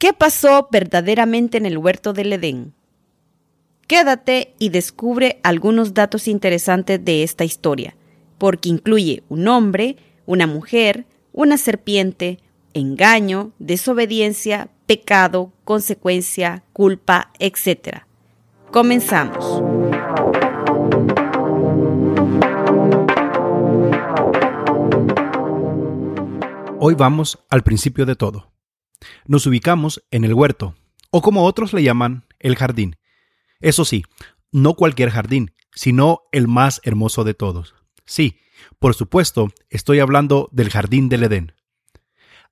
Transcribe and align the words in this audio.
¿Qué 0.00 0.14
pasó 0.14 0.66
verdaderamente 0.72 1.58
en 1.58 1.66
el 1.66 1.76
huerto 1.76 2.14
del 2.14 2.32
Edén? 2.32 2.72
Quédate 3.86 4.54
y 4.58 4.70
descubre 4.70 5.40
algunos 5.42 5.92
datos 5.92 6.26
interesantes 6.26 7.04
de 7.04 7.22
esta 7.22 7.44
historia, 7.44 7.94
porque 8.38 8.70
incluye 8.70 9.24
un 9.28 9.46
hombre, 9.46 9.98
una 10.24 10.46
mujer, 10.46 11.04
una 11.34 11.58
serpiente, 11.58 12.38
engaño, 12.72 13.52
desobediencia, 13.58 14.70
pecado, 14.86 15.52
consecuencia, 15.64 16.64
culpa, 16.72 17.30
etc. 17.38 18.04
Comenzamos. 18.70 19.62
Hoy 26.78 26.94
vamos 26.94 27.38
al 27.50 27.62
principio 27.62 28.06
de 28.06 28.16
todo. 28.16 28.49
Nos 29.26 29.46
ubicamos 29.46 30.02
en 30.10 30.24
el 30.24 30.34
huerto, 30.34 30.74
o 31.10 31.22
como 31.22 31.44
otros 31.44 31.72
le 31.72 31.82
llaman, 31.82 32.24
el 32.38 32.56
jardín. 32.56 32.96
Eso 33.60 33.84
sí, 33.84 34.04
no 34.52 34.74
cualquier 34.74 35.10
jardín, 35.10 35.54
sino 35.74 36.22
el 36.32 36.48
más 36.48 36.80
hermoso 36.84 37.24
de 37.24 37.34
todos. 37.34 37.74
Sí, 38.04 38.38
por 38.78 38.94
supuesto, 38.94 39.50
estoy 39.68 40.00
hablando 40.00 40.48
del 40.52 40.70
jardín 40.70 41.08
del 41.08 41.24
Edén. 41.24 41.52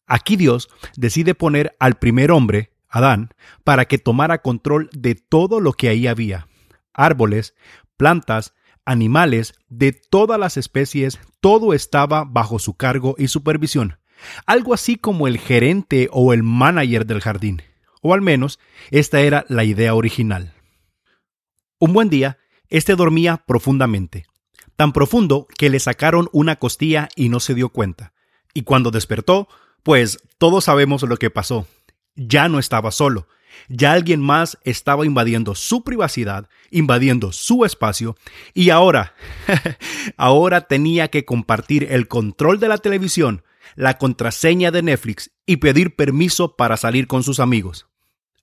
Aquí 0.07 0.37
Dios 0.37 0.69
decide 0.97 1.35
poner 1.35 1.77
al 1.79 1.99
primer 1.99 2.31
hombre, 2.31 2.73
Adán, 2.89 3.35
para 3.65 3.85
que 3.85 3.99
tomara 3.99 4.41
control 4.41 4.89
de 4.93 5.15
todo 5.15 5.61
lo 5.61 5.73
que 5.75 5.89
ahí 5.89 6.07
había. 6.07 6.49
Árboles, 6.95 7.55
plantas, 7.97 8.55
animales, 8.87 9.55
de 9.69 9.93
todas 9.93 10.41
las 10.41 10.57
especies, 10.57 11.21
todo 11.41 11.75
estaba 11.75 12.25
bajo 12.25 12.59
su 12.59 12.75
cargo 12.75 13.15
y 13.19 13.29
supervisión. 13.29 13.98
Algo 14.47 14.75
así 14.75 14.97
como 14.97 15.27
el 15.27 15.39
gerente 15.39 16.09
o 16.13 16.33
el 16.33 16.43
manager 16.43 17.07
del 17.07 17.21
jardín. 17.21 17.63
O 18.03 18.15
al 18.15 18.23
menos, 18.23 18.59
esta 18.91 19.21
era 19.21 19.45
la 19.49 19.65
idea 19.65 19.95
original. 19.95 20.55
Un 21.79 21.93
buen 21.93 22.09
día, 22.09 22.39
este 22.69 22.97
dormía 22.97 23.39
profundamente, 23.47 24.27
tan 24.77 24.93
profundo 24.93 25.47
que 25.57 25.71
le 25.71 25.81
sacaron 25.81 26.29
una 26.33 26.57
costilla 26.57 27.09
y 27.17 27.29
no 27.29 27.41
se 27.41 27.55
dio 27.55 27.71
cuenta. 27.71 28.13
Y 28.55 28.63
cuando 28.63 28.91
despertó, 28.91 29.49
pues 29.83 30.19
todos 30.39 30.65
sabemos 30.65 31.03
lo 31.03 31.17
que 31.17 31.31
pasó. 31.31 31.67
Ya 32.15 32.49
no 32.49 32.59
estaba 32.59 32.91
solo, 32.91 33.29
ya 33.69 33.93
alguien 33.93 34.21
más 34.21 34.59
estaba 34.65 35.05
invadiendo 35.07 35.55
su 35.55 35.83
privacidad, 35.83 36.49
invadiendo 36.71 37.33
su 37.33 37.65
espacio, 37.65 38.17
y 38.55 38.71
ahora, 38.71 39.15
ahora 40.17 40.63
tenía 40.63 41.09
que 41.09 41.25
compartir 41.25 41.87
el 41.91 42.09
control 42.09 42.61
de 42.61 42.69
la 42.69 42.79
televisión, 42.79 43.43
la 43.75 43.99
contraseña 43.99 44.71
de 44.71 44.83
Netflix 44.83 45.31
y 45.47 45.57
pedir 45.57 45.97
permiso 45.97 46.57
para 46.57 46.77
salir 46.77 47.07
con 47.07 47.23
sus 47.23 47.41
amigos. 47.41 47.87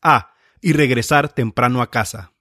Ah, 0.01 0.33
y 0.61 0.73
regresar 0.73 1.33
temprano 1.33 1.81
a 1.81 1.91
casa. 1.91 2.31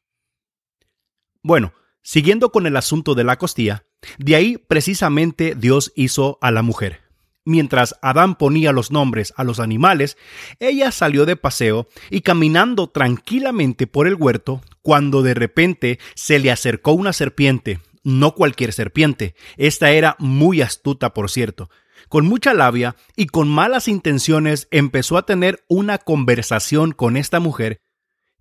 Bueno, 1.42 1.74
siguiendo 2.02 2.50
con 2.52 2.66
el 2.66 2.76
asunto 2.76 3.14
de 3.14 3.24
la 3.24 3.36
costilla, 3.36 3.84
de 4.18 4.36
ahí 4.36 4.56
precisamente 4.56 5.54
Dios 5.54 5.92
hizo 5.94 6.38
a 6.40 6.50
la 6.50 6.62
mujer. 6.62 7.02
Mientras 7.44 7.96
Adán 8.00 8.36
ponía 8.36 8.72
los 8.72 8.90
nombres 8.90 9.34
a 9.36 9.44
los 9.44 9.60
animales, 9.60 10.16
ella 10.60 10.90
salió 10.90 11.26
de 11.26 11.36
paseo 11.36 11.88
y 12.08 12.22
caminando 12.22 12.88
tranquilamente 12.88 13.86
por 13.86 14.06
el 14.06 14.14
huerto, 14.14 14.62
cuando 14.80 15.22
de 15.22 15.34
repente 15.34 15.98
se 16.14 16.38
le 16.38 16.50
acercó 16.50 16.92
una 16.92 17.12
serpiente, 17.12 17.80
no 18.02 18.34
cualquier 18.34 18.72
serpiente, 18.72 19.34
esta 19.58 19.90
era 19.90 20.16
muy 20.18 20.62
astuta 20.62 21.12
por 21.12 21.30
cierto, 21.30 21.68
con 22.14 22.28
mucha 22.28 22.54
labia 22.54 22.94
y 23.16 23.26
con 23.26 23.48
malas 23.48 23.88
intenciones 23.88 24.68
empezó 24.70 25.18
a 25.18 25.26
tener 25.26 25.64
una 25.68 25.98
conversación 25.98 26.92
con 26.92 27.16
esta 27.16 27.40
mujer 27.40 27.80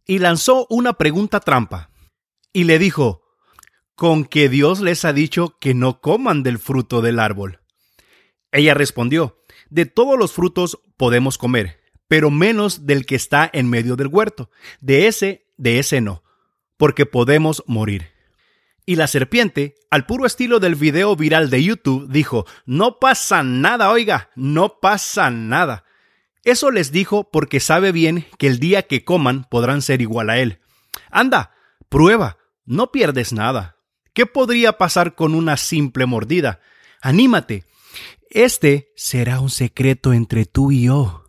y 0.05 0.19
lanzó 0.19 0.67
una 0.69 0.93
pregunta 0.93 1.39
trampa 1.39 1.89
y 2.53 2.65
le 2.65 2.77
dijo, 2.77 3.23
con 3.95 4.25
que 4.25 4.47
Dios 4.47 4.79
les 4.79 5.05
ha 5.05 5.11
dicho 5.11 5.57
que 5.59 5.73
no 5.73 6.01
coman 6.01 6.43
del 6.43 6.59
fruto 6.59 7.01
del 7.01 7.17
árbol. 7.17 7.61
Ella 8.51 8.75
respondió, 8.75 9.41
de 9.71 9.87
todos 9.87 10.19
los 10.19 10.33
frutos 10.33 10.79
podemos 10.95 11.39
comer, 11.39 11.79
pero 12.07 12.29
menos 12.29 12.85
del 12.85 13.07
que 13.07 13.15
está 13.15 13.49
en 13.51 13.71
medio 13.71 13.95
del 13.95 14.05
huerto. 14.05 14.51
De 14.81 15.07
ese, 15.07 15.47
de 15.57 15.79
ese 15.79 15.99
no, 15.99 16.21
porque 16.77 17.07
podemos 17.07 17.63
morir. 17.65 18.12
Y 18.85 18.95
la 18.95 19.07
serpiente, 19.07 19.75
al 19.89 20.05
puro 20.05 20.25
estilo 20.25 20.59
del 20.59 20.75
video 20.75 21.15
viral 21.15 21.49
de 21.49 21.63
YouTube, 21.63 22.09
dijo, 22.09 22.45
no 22.65 22.99
pasa 22.99 23.43
nada, 23.43 23.89
oiga, 23.91 24.29
no 24.35 24.79
pasa 24.79 25.29
nada. 25.29 25.85
Eso 26.43 26.71
les 26.71 26.91
dijo 26.91 27.31
porque 27.31 27.59
sabe 27.61 27.93
bien 27.93 28.25
que 28.37 28.47
el 28.47 28.59
día 28.59 28.83
que 28.83 29.05
coman 29.05 29.45
podrán 29.49 29.81
ser 29.81 30.01
igual 30.01 30.29
a 30.29 30.39
él. 30.39 30.59
Anda, 31.09 31.53
prueba, 31.87 32.37
no 32.65 32.91
pierdes 32.91 33.31
nada. 33.31 33.77
¿Qué 34.13 34.25
podría 34.25 34.77
pasar 34.77 35.15
con 35.15 35.33
una 35.33 35.55
simple 35.57 36.05
mordida? 36.05 36.59
Anímate. 37.01 37.65
Este 38.29 38.91
será 38.95 39.39
un 39.39 39.49
secreto 39.49 40.11
entre 40.11 40.45
tú 40.45 40.71
y 40.71 40.83
yo. 40.83 41.23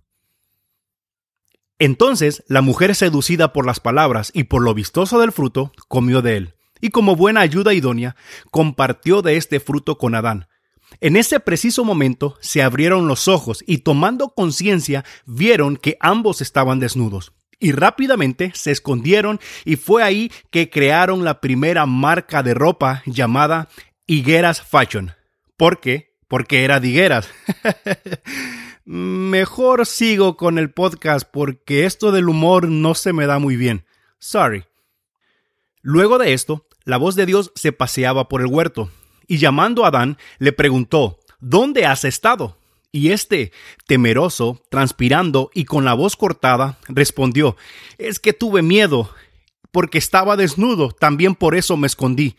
Entonces 1.78 2.44
la 2.48 2.62
mujer 2.62 2.94
seducida 2.94 3.52
por 3.52 3.66
las 3.66 3.80
palabras 3.80 4.30
y 4.34 4.44
por 4.44 4.62
lo 4.62 4.74
vistoso 4.74 5.20
del 5.20 5.32
fruto, 5.32 5.72
comió 5.88 6.22
de 6.22 6.36
él, 6.36 6.53
y 6.84 6.90
como 6.90 7.16
buena 7.16 7.40
ayuda 7.40 7.72
idónea, 7.72 8.14
compartió 8.50 9.22
de 9.22 9.38
este 9.38 9.58
fruto 9.58 9.96
con 9.96 10.14
Adán. 10.14 10.48
En 11.00 11.16
ese 11.16 11.40
preciso 11.40 11.82
momento 11.82 12.36
se 12.42 12.62
abrieron 12.62 13.08
los 13.08 13.26
ojos 13.26 13.64
y 13.66 13.78
tomando 13.78 14.34
conciencia 14.34 15.02
vieron 15.24 15.78
que 15.78 15.96
ambos 15.98 16.42
estaban 16.42 16.80
desnudos 16.80 17.32
y 17.58 17.72
rápidamente 17.72 18.52
se 18.54 18.70
escondieron 18.70 19.40
y 19.64 19.76
fue 19.76 20.02
ahí 20.02 20.30
que 20.50 20.68
crearon 20.68 21.24
la 21.24 21.40
primera 21.40 21.86
marca 21.86 22.42
de 22.42 22.52
ropa 22.52 23.02
llamada 23.06 23.70
Higueras 24.06 24.60
Fashion. 24.60 25.12
¿Por 25.56 25.80
qué? 25.80 26.12
Porque 26.28 26.64
era 26.64 26.80
de 26.80 26.88
higueras. 26.88 27.30
Mejor 28.84 29.86
sigo 29.86 30.36
con 30.36 30.58
el 30.58 30.70
podcast 30.70 31.26
porque 31.32 31.86
esto 31.86 32.12
del 32.12 32.28
humor 32.28 32.68
no 32.68 32.94
se 32.94 33.14
me 33.14 33.24
da 33.24 33.38
muy 33.38 33.56
bien. 33.56 33.86
Sorry. 34.18 34.66
Luego 35.86 36.16
de 36.16 36.32
esto, 36.32 36.66
la 36.84 36.96
voz 36.96 37.14
de 37.14 37.26
Dios 37.26 37.52
se 37.54 37.72
paseaba 37.72 38.28
por 38.28 38.40
el 38.40 38.46
huerto 38.46 38.90
y 39.26 39.38
llamando 39.38 39.84
a 39.84 39.88
Adán 39.88 40.18
le 40.38 40.52
preguntó, 40.52 41.18
¿Dónde 41.40 41.86
has 41.86 42.04
estado? 42.04 42.58
Y 42.92 43.10
este, 43.10 43.52
temeroso, 43.86 44.62
transpirando 44.70 45.50
y 45.52 45.64
con 45.64 45.84
la 45.84 45.94
voz 45.94 46.16
cortada, 46.16 46.78
respondió, 46.88 47.56
Es 47.98 48.20
que 48.20 48.32
tuve 48.32 48.62
miedo, 48.62 49.10
porque 49.72 49.98
estaba 49.98 50.36
desnudo, 50.36 50.90
también 50.90 51.34
por 51.34 51.54
eso 51.54 51.76
me 51.76 51.86
escondí. 51.86 52.36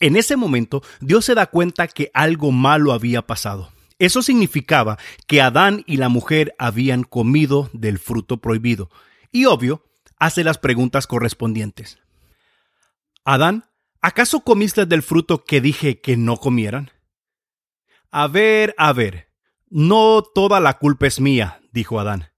En 0.00 0.16
ese 0.16 0.36
momento, 0.36 0.82
Dios 1.00 1.24
se 1.24 1.34
da 1.34 1.46
cuenta 1.46 1.88
que 1.88 2.10
algo 2.14 2.52
malo 2.52 2.92
había 2.92 3.22
pasado. 3.22 3.70
Eso 3.98 4.22
significaba 4.22 4.98
que 5.26 5.40
Adán 5.40 5.84
y 5.86 5.96
la 5.96 6.08
mujer 6.08 6.54
habían 6.58 7.02
comido 7.02 7.70
del 7.72 7.98
fruto 7.98 8.38
prohibido. 8.38 8.90
Y 9.32 9.46
obvio, 9.46 9.84
hace 10.18 10.44
las 10.44 10.58
preguntas 10.58 11.06
correspondientes. 11.06 11.98
Adán, 13.28 13.64
¿acaso 14.00 14.42
comiste 14.42 14.86
del 14.86 15.02
fruto 15.02 15.42
que 15.42 15.60
dije 15.60 16.00
que 16.00 16.16
no 16.16 16.36
comieran? 16.36 16.92
A 18.12 18.28
ver, 18.28 18.72
a 18.78 18.92
ver, 18.92 19.32
no 19.68 20.22
toda 20.22 20.60
la 20.60 20.78
culpa 20.78 21.08
es 21.08 21.20
mía, 21.20 21.60
dijo 21.72 21.98
Adán. 21.98 22.28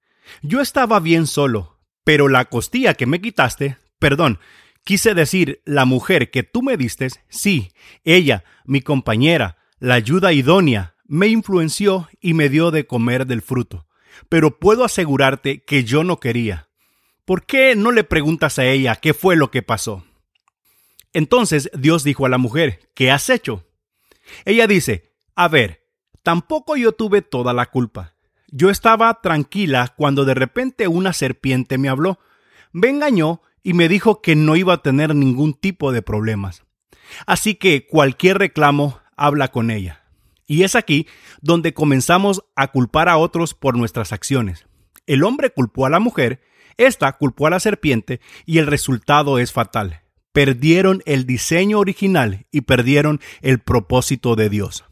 Yo 0.40 0.62
estaba 0.62 0.98
bien 0.98 1.26
solo, 1.26 1.78
pero 2.04 2.28
la 2.28 2.46
costilla 2.46 2.94
que 2.94 3.04
me 3.04 3.20
quitaste, 3.20 3.76
perdón, 3.98 4.38
quise 4.82 5.12
decir 5.12 5.60
la 5.66 5.84
mujer 5.84 6.30
que 6.30 6.42
tú 6.42 6.62
me 6.62 6.78
diste, 6.78 7.08
sí, 7.28 7.70
ella, 8.02 8.44
mi 8.64 8.80
compañera, 8.80 9.58
la 9.80 9.92
ayuda 9.92 10.32
idónea, 10.32 10.94
me 11.04 11.26
influenció 11.26 12.08
y 12.18 12.32
me 12.32 12.48
dio 12.48 12.70
de 12.70 12.86
comer 12.86 13.26
del 13.26 13.42
fruto. 13.42 13.86
Pero 14.30 14.58
puedo 14.58 14.86
asegurarte 14.86 15.62
que 15.64 15.84
yo 15.84 16.02
no 16.02 16.18
quería. 16.18 16.70
¿Por 17.26 17.44
qué 17.44 17.76
no 17.76 17.92
le 17.92 18.04
preguntas 18.04 18.58
a 18.58 18.64
ella 18.64 18.96
qué 18.96 19.12
fue 19.12 19.36
lo 19.36 19.50
que 19.50 19.62
pasó? 19.62 20.06
Entonces 21.12 21.70
Dios 21.76 22.04
dijo 22.04 22.26
a 22.26 22.28
la 22.28 22.38
mujer, 22.38 22.80
¿qué 22.94 23.10
has 23.10 23.30
hecho? 23.30 23.64
Ella 24.44 24.66
dice, 24.66 25.12
a 25.34 25.48
ver, 25.48 25.88
Tampoco 26.28 26.76
yo 26.76 26.92
tuve 26.92 27.22
toda 27.22 27.54
la 27.54 27.70
culpa. 27.70 28.12
Yo 28.48 28.68
estaba 28.68 29.22
tranquila 29.22 29.94
cuando 29.96 30.26
de 30.26 30.34
repente 30.34 30.86
una 30.86 31.14
serpiente 31.14 31.78
me 31.78 31.88
habló. 31.88 32.18
Me 32.70 32.90
engañó 32.90 33.40
y 33.62 33.72
me 33.72 33.88
dijo 33.88 34.20
que 34.20 34.36
no 34.36 34.54
iba 34.54 34.74
a 34.74 34.82
tener 34.82 35.14
ningún 35.14 35.54
tipo 35.54 35.90
de 35.90 36.02
problemas. 36.02 36.64
Así 37.24 37.54
que 37.54 37.86
cualquier 37.86 38.36
reclamo 38.36 39.00
habla 39.16 39.48
con 39.48 39.70
ella. 39.70 40.02
Y 40.46 40.64
es 40.64 40.76
aquí 40.76 41.06
donde 41.40 41.72
comenzamos 41.72 42.44
a 42.56 42.72
culpar 42.72 43.08
a 43.08 43.16
otros 43.16 43.54
por 43.54 43.74
nuestras 43.74 44.12
acciones. 44.12 44.66
El 45.06 45.24
hombre 45.24 45.48
culpó 45.48 45.86
a 45.86 45.90
la 45.90 45.98
mujer, 45.98 46.42
esta 46.76 47.10
culpó 47.12 47.46
a 47.46 47.50
la 47.50 47.60
serpiente 47.60 48.20
y 48.44 48.58
el 48.58 48.66
resultado 48.66 49.38
es 49.38 49.50
fatal. 49.50 50.02
Perdieron 50.38 51.02
el 51.04 51.26
diseño 51.26 51.80
original 51.80 52.46
y 52.52 52.60
perdieron 52.60 53.20
el 53.40 53.58
propósito 53.58 54.36
de 54.36 54.48
Dios. 54.48 54.84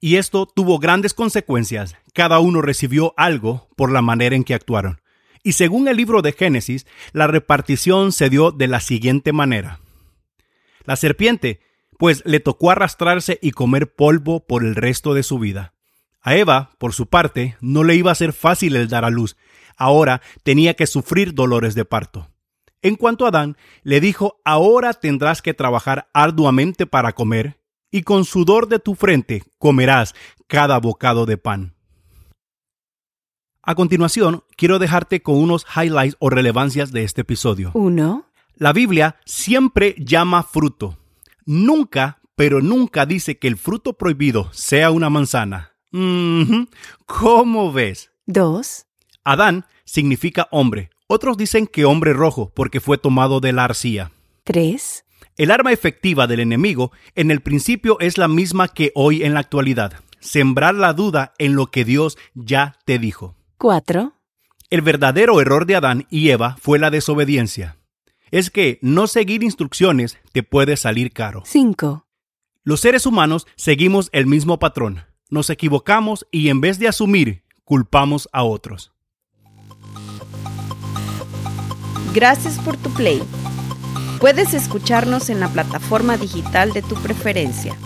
Y 0.00 0.16
esto 0.16 0.44
tuvo 0.44 0.78
grandes 0.78 1.14
consecuencias. 1.14 1.96
Cada 2.12 2.38
uno 2.38 2.60
recibió 2.60 3.14
algo 3.16 3.70
por 3.74 3.90
la 3.90 4.02
manera 4.02 4.36
en 4.36 4.44
que 4.44 4.52
actuaron. 4.52 5.00
Y 5.42 5.52
según 5.52 5.88
el 5.88 5.96
libro 5.96 6.20
de 6.20 6.32
Génesis, 6.32 6.86
la 7.12 7.26
repartición 7.26 8.12
se 8.12 8.28
dio 8.28 8.50
de 8.50 8.66
la 8.66 8.80
siguiente 8.80 9.32
manera. 9.32 9.80
La 10.84 10.96
serpiente, 10.96 11.60
pues 11.98 12.22
le 12.26 12.40
tocó 12.40 12.70
arrastrarse 12.70 13.38
y 13.40 13.52
comer 13.52 13.94
polvo 13.94 14.46
por 14.46 14.62
el 14.62 14.74
resto 14.74 15.14
de 15.14 15.22
su 15.22 15.38
vida. 15.38 15.72
A 16.20 16.36
Eva, 16.36 16.72
por 16.76 16.92
su 16.92 17.06
parte, 17.06 17.56
no 17.62 17.82
le 17.82 17.94
iba 17.94 18.12
a 18.12 18.14
ser 18.14 18.34
fácil 18.34 18.76
el 18.76 18.88
dar 18.88 19.06
a 19.06 19.10
luz. 19.10 19.38
Ahora 19.78 20.20
tenía 20.42 20.74
que 20.74 20.86
sufrir 20.86 21.32
dolores 21.32 21.74
de 21.74 21.86
parto. 21.86 22.28
En 22.82 22.94
cuanto 22.94 23.24
a 23.24 23.28
Adán, 23.28 23.56
le 23.82 24.00
dijo, 24.00 24.40
ahora 24.44 24.92
tendrás 24.92 25.42
que 25.42 25.54
trabajar 25.54 26.08
arduamente 26.12 26.86
para 26.86 27.12
comer, 27.12 27.58
y 27.90 28.02
con 28.02 28.24
sudor 28.24 28.68
de 28.68 28.78
tu 28.78 28.94
frente 28.94 29.42
comerás 29.58 30.14
cada 30.46 30.78
bocado 30.78 31.26
de 31.26 31.38
pan. 31.38 31.74
A 33.62 33.74
continuación, 33.74 34.44
quiero 34.56 34.78
dejarte 34.78 35.22
con 35.22 35.36
unos 35.36 35.66
highlights 35.76 36.16
o 36.20 36.30
relevancias 36.30 36.92
de 36.92 37.04
este 37.04 37.22
episodio. 37.22 37.72
Uno. 37.74 38.26
La 38.54 38.72
Biblia 38.72 39.16
siempre 39.24 39.94
llama 39.98 40.42
fruto. 40.42 40.98
Nunca, 41.44 42.20
pero 42.34 42.60
nunca 42.60 43.04
dice 43.04 43.38
que 43.38 43.48
el 43.48 43.56
fruto 43.56 43.92
prohibido 43.92 44.48
sea 44.52 44.90
una 44.90 45.10
manzana. 45.10 45.72
¿Cómo 47.06 47.72
ves? 47.72 48.10
Dos. 48.26 48.86
Adán 49.24 49.66
significa 49.84 50.48
hombre. 50.50 50.90
Otros 51.10 51.38
dicen 51.38 51.66
que 51.66 51.86
hombre 51.86 52.12
rojo 52.12 52.52
porque 52.54 52.80
fue 52.80 52.98
tomado 52.98 53.40
de 53.40 53.54
la 53.54 53.64
arcilla. 53.64 54.12
Tres. 54.44 55.06
El 55.38 55.50
arma 55.50 55.72
efectiva 55.72 56.26
del 56.26 56.40
enemigo 56.40 56.92
en 57.14 57.30
el 57.30 57.40
principio 57.40 57.98
es 57.98 58.18
la 58.18 58.28
misma 58.28 58.68
que 58.68 58.92
hoy 58.94 59.22
en 59.22 59.32
la 59.32 59.40
actualidad. 59.40 59.94
Sembrar 60.20 60.74
la 60.74 60.92
duda 60.92 61.32
en 61.38 61.54
lo 61.54 61.68
que 61.68 61.86
Dios 61.86 62.18
ya 62.34 62.76
te 62.84 62.98
dijo. 62.98 63.36
4. 63.56 64.12
El 64.68 64.82
verdadero 64.82 65.40
error 65.40 65.64
de 65.64 65.76
Adán 65.76 66.06
y 66.10 66.28
Eva 66.28 66.58
fue 66.60 66.78
la 66.78 66.90
desobediencia. 66.90 67.78
Es 68.30 68.50
que 68.50 68.78
no 68.82 69.06
seguir 69.06 69.42
instrucciones 69.42 70.18
te 70.32 70.42
puede 70.42 70.76
salir 70.76 71.12
caro. 71.12 71.42
5. 71.46 72.06
Los 72.64 72.80
seres 72.80 73.06
humanos 73.06 73.46
seguimos 73.56 74.10
el 74.12 74.26
mismo 74.26 74.58
patrón. 74.58 75.04
Nos 75.30 75.48
equivocamos 75.48 76.26
y 76.30 76.50
en 76.50 76.60
vez 76.60 76.78
de 76.78 76.88
asumir, 76.88 77.44
culpamos 77.64 78.28
a 78.30 78.42
otros. 78.42 78.92
Gracias 82.14 82.58
por 82.58 82.76
tu 82.76 82.90
play. 82.90 83.22
Puedes 84.20 84.54
escucharnos 84.54 85.30
en 85.30 85.40
la 85.40 85.48
plataforma 85.48 86.16
digital 86.16 86.72
de 86.72 86.82
tu 86.82 86.94
preferencia. 86.96 87.76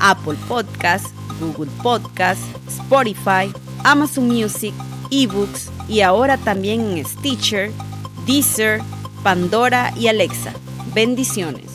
Apple 0.00 0.38
Podcast, 0.48 1.06
Google 1.40 1.70
Podcast, 1.82 2.40
Spotify, 2.68 3.52
Amazon 3.84 4.28
Music, 4.28 4.72
eBooks 5.10 5.70
y 5.88 6.00
ahora 6.00 6.38
también 6.38 6.96
en 6.96 7.04
Stitcher, 7.04 7.70
Deezer, 8.26 8.80
Pandora 9.22 9.92
y 9.96 10.06
Alexa. 10.06 10.52
Bendiciones. 10.94 11.71